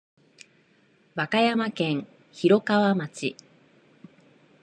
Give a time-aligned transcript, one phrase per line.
[1.13, 3.35] 和歌山県広川町